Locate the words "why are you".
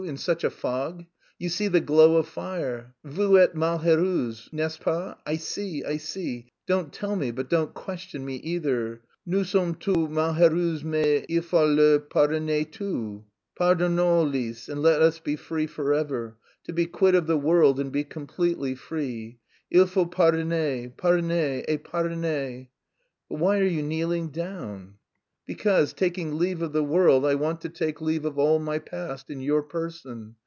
23.37-23.83